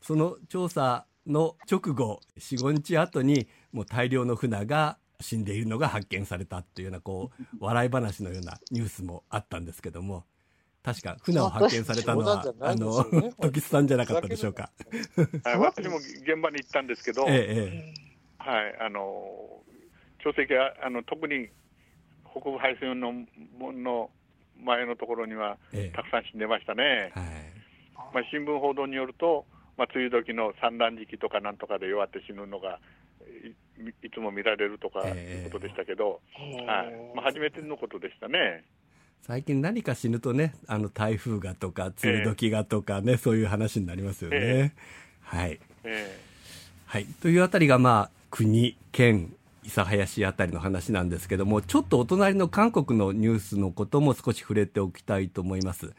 [0.00, 10.24] その調査の直後45日後にもう大量の船が死んでいるのが発見されたっていうようなこう笑い話のようなニュースもあったんですけども
[10.82, 13.04] 確か船を発見されたのは、あの
[13.38, 14.70] 時津さんじゃなかったでしょうか。
[15.44, 17.94] はい、私も現場に行ったんですけど、 ええ、
[18.38, 19.62] はい、あの
[20.22, 21.50] 潮石はあの特に
[22.30, 23.12] 北部配線の
[23.58, 24.10] 門の
[24.58, 25.58] 前のところには、
[25.92, 27.12] たくさん死んでましたね。
[27.14, 27.60] はい
[28.14, 29.46] まあ、新聞報道によると、
[29.80, 32.78] まあ、梅雨時の産卵時期とかなんとかで弱って死ぬのが
[33.78, 35.12] いいつも見られるとかい
[35.46, 38.62] うことでしたけど、えー、はいまあ、初めてのことでしたね。
[39.22, 44.36] 最近何か死ぬとね、あの台風がとか、梅雨時がとかね、えー、そういう話になりますよね。
[44.38, 46.90] えー、はい、えー。
[46.90, 47.06] はい。
[47.22, 55.94] というあたりが、まあ、国、県、諫早市あたりの話なんですけども、ちょっとお隣の韓国のニュースのことも少し触れておきたいと思います。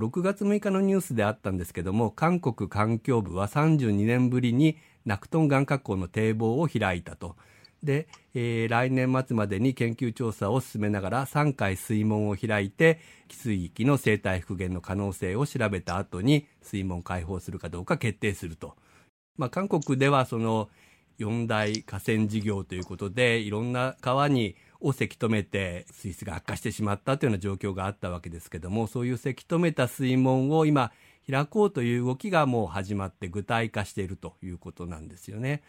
[0.00, 7.36] 6月6日のニュースであったんですけども、韓国環境部は32年ぶりにナクトン岩角港の堤防を開いたと。
[7.82, 18.76] で、えー、来年末までに研究調査を進めながら3回水門を開いて汽水域の生態復元の可能性を調べた後に水門開放するかどうか決定すると。
[19.36, 20.70] まあ、韓国ではその
[21.18, 30.92] 四大河川事業ということでいろんな川にをせき止めて水質が悪化してしまったというような状況があったわけですけどもそういうせき止めた水門を今
[31.30, 35.62] 開こうという動きがもう始まって具体化しているということなんですよね。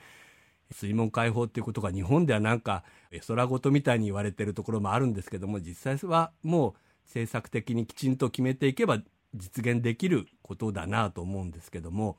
[0.71, 2.83] 水門開放っていうことが日本ではなんか
[3.27, 6.73] 空事みたいに言われてるところもあるんですけども実際はもう
[7.05, 8.99] 政策的にきちんと決めていけば
[9.35, 12.17] 実現できることだなと思うんですけども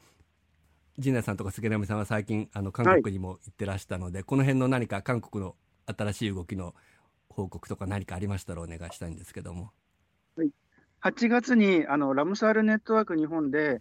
[0.98, 5.56] 陣内さんとか杉並さんは最近あの韓国にも行ってらしたので、はい、この辺の何か韓国の
[5.86, 6.74] 新しい動きの
[7.28, 9.70] 報告とか何かありましたらお願いしたいんですけども。
[10.36, 10.50] はい、
[11.02, 13.80] 8月にあのラムサールネットワーク日本で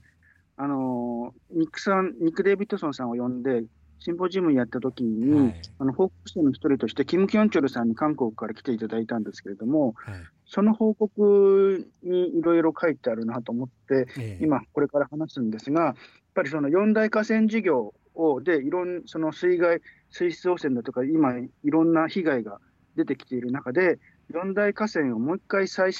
[0.58, 3.64] あのニックさんニック・デイビッドソンさんを呼んで
[4.04, 15.95] シンポジウムやった時に、はい、あの報告者の一人として、キム・キョンチョルさんに韓国から来ていただいたんですけれども、はい、その報告にいろいろ書いてあるなと思って、えー、今、これから話すんですが、やっ
[16.34, 19.80] ぱりその四大河川事業をで、いろんその水害、
[20.14, 22.59] 水質汚染だとか、今、いろんな被害が
[22.95, 23.99] 出てきている中で、
[24.30, 25.91] 四大河川をもう一回再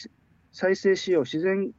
[0.52, 1.72] 再生しよう、自然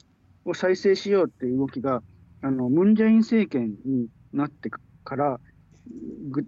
[0.45, 2.03] を再生しようっていう動きが、
[2.43, 5.41] あのムン・ジェイン政権になってから、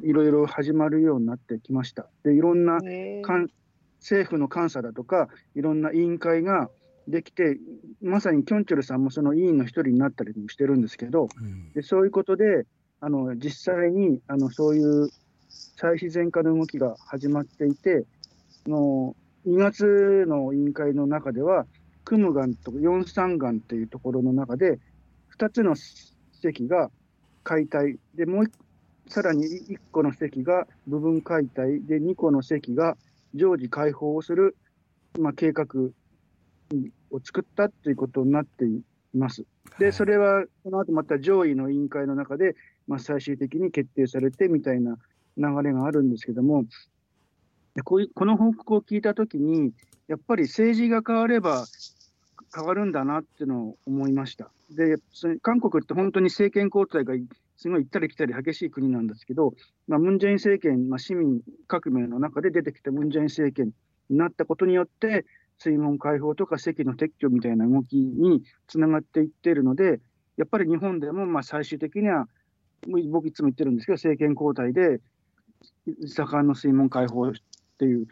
[0.02, 2.08] いろいろ始まるようになってきました。
[2.24, 2.80] でいろんな
[4.00, 6.68] 政府の監査だとか、いろんな委員会が
[7.06, 7.58] できて、
[8.02, 12.66] まさにキョンチョルさんもその委員の一人になったりもしてるんですけど、うん、でそういうことで、
[13.00, 15.10] あの実際にあのそういう
[15.76, 18.04] 再自然化の動きが始まっていて、
[18.66, 19.14] の
[19.46, 21.66] 2月の委員会の中では、
[22.04, 24.78] クムガンとヨンサンガンというところの中で、
[25.38, 25.74] 2つの
[26.32, 26.90] 席が
[27.44, 28.50] 解体で、もう
[29.08, 32.96] さらに1個の席が部分解体で、2個の席が
[33.34, 34.56] 常時開放をする、
[35.18, 35.66] まあ、計画
[37.10, 38.82] を作ったということになってい
[39.14, 39.44] ます。
[39.78, 44.98] で、それはこの後また上位の委員会の中で、まあ、最終的に決定されてみたいな
[45.36, 46.64] 流れがあるんですけども、
[47.84, 49.72] こういうこの報告を聞いたときに、
[50.08, 51.66] やっぱり政治が変われば
[52.54, 54.50] 変わるんだなっていうのを思いました。
[54.70, 54.96] で、
[55.42, 57.14] 韓国って本当に政権交代が
[57.56, 59.54] すごい行ったり来たり激しい国なんですけど、
[59.88, 63.72] まあ、ムン・ジェイン政権、まあ、市民革命の中で出てきたムン・ジェイン政権
[64.08, 65.26] になったことによって、
[65.58, 70.00] 水門開放とか席の撤去みたいな動きにつながっていっているので、
[70.36, 72.28] やっぱり日本でもまあ最終的には、
[73.10, 75.00] 僕いつも言ってるんですけど、政権交代で
[76.06, 77.32] 盛んの水門開放っ
[77.78, 78.06] ていう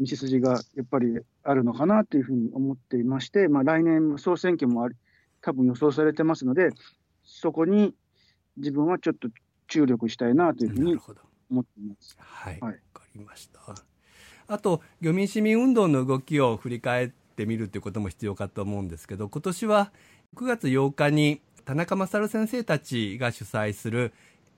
[0.00, 4.94] 道筋がやっぱりあるのかなというふうに思っていまして、まあ、来年総選挙もあり
[5.40, 6.70] 多分予想されてますので、
[7.22, 7.94] そこに
[8.56, 9.28] 自分はちょっと
[9.68, 10.96] 注力したいなというふうに
[11.50, 12.16] 思っています。
[12.18, 13.60] はい、わ、はい、かりました。
[14.46, 19.92] あと、漁民市民運動の動きを振り返ってみるということも必要かと思うんですけど、今年は
[20.34, 24.12] 9月8日に田中勝先生たちが主催する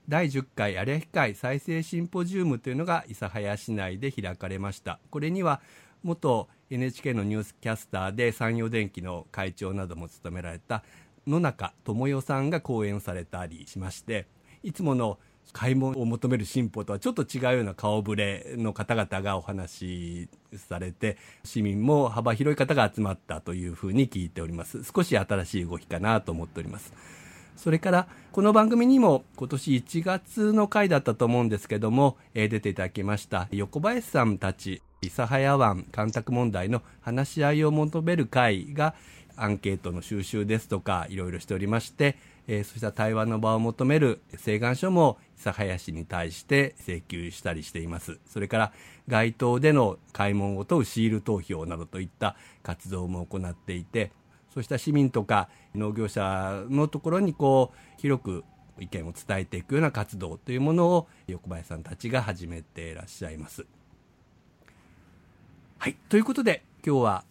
[0.09, 4.99] 第10回有明海再生シンポジウムというのが諫早市内で開かれました。
[5.09, 5.59] これには
[6.01, 10.85] 元 NHK のニュースキャスターで山陽電機の会長なども務められた
[11.27, 14.27] 野中智代さんが講演されたりしまして
[14.63, 15.19] いつもの
[15.51, 26.93] 買い物を求める進歩とはちょっと違うような顔ぶれの方々がお話しされて市民も幅広い方が集まったというふうに聞いております少し新しい動きかなと思っております
[27.57, 38.93] それからこの番組にも今年1月の回だったと思うんですけども、えー、出ていただきました横林さんたち諫早湾干拓問題の話し合いを求める会が
[39.35, 48.19] アンケートの収集ですとかいろいろしておりまして、えー、そうした対話の場を求める請願書も諫早市に対して請求したりしています。
[48.27, 48.71] それから
[49.07, 54.11] 街頭での開門を問うシール投票などといった活動も行っていて
[54.57, 58.43] そうした市民とか農業者のところにこう広く
[58.79, 63.67] 意見を伝えていくような活動というものを横林さんたちが始めていらっしゃいます。
[65.77, 65.95] はい。
[66.09, 67.23] ということで、今日は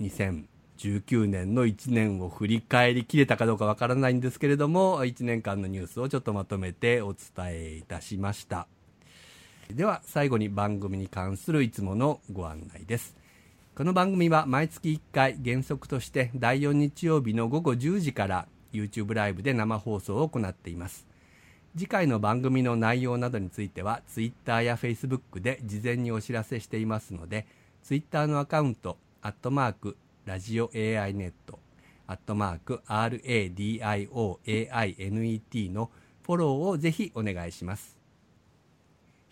[0.00, 8.66] 2019年の1年を振り返りきれたかどうかわからないんですけれども、1年間のニュースをちょっとまとめてお伝えいたしました。
[9.68, 13.19] では、最後に番組に関するいつものご案内です。
[13.80, 21.06] この番組は毎月1回原則として第4日曜日の午後10時から YouTube ライブで生放送を行っています。
[21.74, 27.46] 次回の番組の内容などについては Twitter や Facebook で事前にお知らせしていますので
[27.82, 31.58] Twitter のアカウントアットマークラジオ AI ネット
[32.06, 35.90] アットマーク RADIOAINET の
[36.26, 37.98] フォローをぜひお願いします。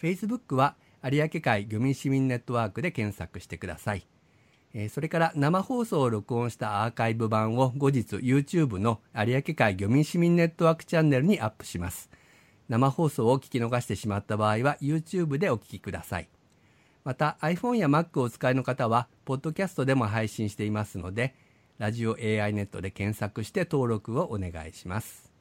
[0.01, 0.75] Facebook は
[1.05, 4.07] 有明海漁民市民ネットワークで検索してください。
[4.81, 12.09] えそれから生放送を録音したアーカイブ版を後日 YouTube の有明海漁民市民ネットワークチャンネルにアップします。
[12.69, 16.29] 生放送を聞き逃してしまった場合は YouTube でお聞きください。
[17.03, 21.35] また iPhone や Mac をお使いの方は、ポッドキャストでも配信していますので、
[21.79, 25.33] ラジオ AI ネットで検索して登録をお願いします。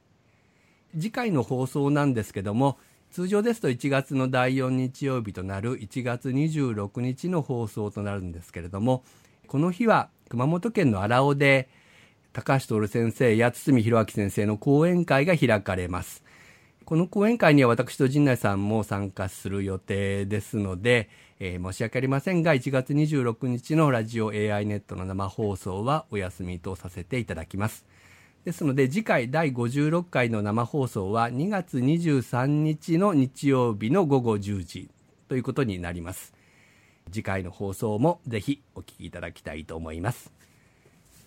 [0.94, 2.76] 次回の放送なんですけども、
[3.12, 9.04] 通常ですと1月の第4日曜日となる1月26日の放送となるんですけれども、
[9.48, 11.70] この日は熊本県の荒尾で
[12.34, 16.22] 高橋徹先生や堤弘明先生の講演会が開かれます。
[16.84, 21.08] この講演会には私と陣内さんも参加する予定ですので、
[21.40, 27.86] えー、申し訳ありませんが、1月26日のラジオ AI ネットの生放送はお休みとさせていただきます。
[28.44, 34.90] ですので次回第56回の生放送は2月23日の日曜日の午後10時
[35.28, 36.37] ということになります。
[37.08, 40.32] 次回の放送もぜひお聞きいただきたいと思います。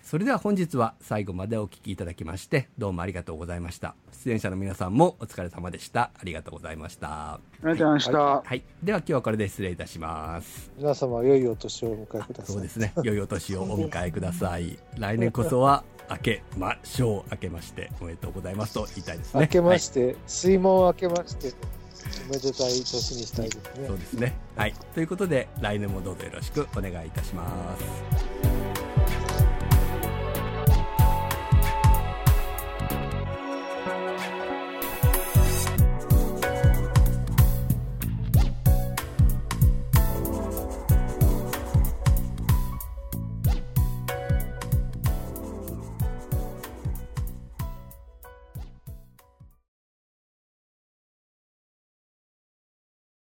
[0.04, 3.96] それでは本日は最後までお聞きいただきましてどうもありがとうございました。
[4.12, 6.12] 出演者の皆さんもお疲れ様でした。
[6.20, 7.36] ありがとうございました。
[7.36, 10.72] ありがとうございました、はい、はい、では今日はこれで失礼いたします。
[10.78, 12.46] 皆様良いお年をお迎えください。
[12.54, 12.94] そうですね。
[13.04, 14.78] 良いお年をお迎えください。
[14.98, 17.32] 来年こそは明けましょう。
[17.32, 19.42] 明けましておめでとうございますと言いたいですね。
[19.42, 21.54] 明けまして、はい、水門明けまして
[22.30, 23.88] おめでたい年にしたいですね。
[23.88, 24.34] そうですね。
[24.56, 24.74] はい。
[24.94, 28.41] ということで、来年もどうぞよろしくお願いいたします。